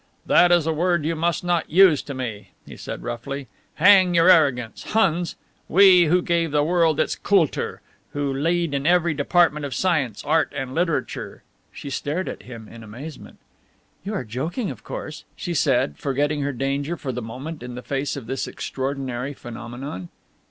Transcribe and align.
"That 0.25 0.51
is 0.51 0.65
a 0.65 0.73
word 0.73 1.05
you 1.05 1.15
must 1.15 1.43
not 1.43 1.69
use 1.69 2.01
to 2.01 2.15
me," 2.15 2.53
he 2.65 2.75
said 2.75 3.03
roughly 3.03 3.47
"hang 3.75 4.15
your 4.15 4.31
arrogance! 4.31 4.81
Huns! 4.93 5.35
We, 5.69 6.05
who 6.05 6.23
gave 6.23 6.49
the 6.49 6.63
world 6.63 6.99
its 6.99 7.15
kultur, 7.15 7.81
who 8.13 8.33
lead 8.33 8.73
in 8.73 8.87
every 8.87 9.13
department 9.13 9.63
of 9.63 9.75
science, 9.75 10.23
art 10.25 10.51
and 10.55 10.73
literature!" 10.73 11.43
She 11.71 11.91
stared 11.91 12.27
at 12.27 12.41
him 12.41 12.67
in 12.67 12.81
amazement. 12.81 13.37
"You 14.03 14.15
are 14.15 14.23
joking, 14.23 14.71
of 14.71 14.83
course," 14.83 15.23
she 15.35 15.53
said, 15.53 15.99
forgetting 15.99 16.41
her 16.41 16.51
danger 16.51 16.97
for 16.97 17.11
the 17.11 17.21
moment 17.21 17.61
in 17.61 17.79
face 17.83 18.15
of 18.17 18.25
this 18.25 18.47
extraordinary 18.47 19.35
phenomenon. 19.35 20.09